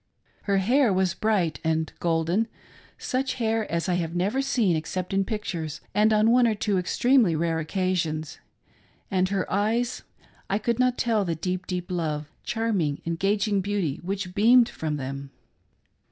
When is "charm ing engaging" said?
12.47-13.61